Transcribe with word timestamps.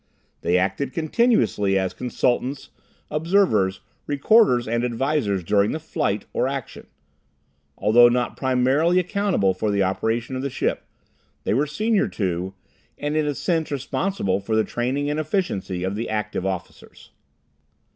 They 0.41 0.57
acted 0.57 0.93
continuously 0.93 1.77
as 1.77 1.93
consultants, 1.93 2.71
observers, 3.11 3.81
recorders 4.07 4.67
and 4.67 4.83
advisors 4.83 5.43
during 5.43 5.73
the 5.73 5.79
flight 5.79 6.25
or 6.33 6.47
action. 6.47 6.87
Although 7.77 8.09
not 8.09 8.35
primarily 8.35 8.97
accountable 8.97 9.53
for 9.53 9.69
the 9.69 9.83
operation 9.83 10.35
of 10.35 10.41
the 10.41 10.49
ship, 10.49 10.87
they 11.43 11.53
were 11.53 11.67
senior 11.67 12.07
to, 12.07 12.55
and 12.97 13.15
in 13.15 13.27
a 13.27 13.35
sense 13.35 13.69
responsible 13.69 14.39
for 14.39 14.55
the 14.55 14.63
training 14.63 15.07
and 15.07 15.19
efficiency 15.19 15.83
of 15.83 15.93
the 15.93 16.09
Active 16.09 16.47
Officers. 16.47 17.11